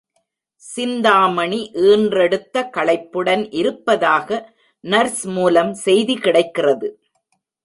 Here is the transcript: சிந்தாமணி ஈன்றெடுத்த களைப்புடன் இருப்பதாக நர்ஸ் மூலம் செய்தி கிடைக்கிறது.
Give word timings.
சிந்தாமணி 0.63 1.59
ஈன்றெடுத்த 1.89 2.63
களைப்புடன் 2.77 3.43
இருப்பதாக 3.51 4.39
நர்ஸ் 4.83 5.23
மூலம் 5.37 5.73
செய்தி 5.85 6.17
கிடைக்கிறது. 6.17 6.89